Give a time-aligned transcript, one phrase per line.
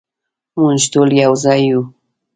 [0.59, 1.81] مونږ ټول یو ځای یو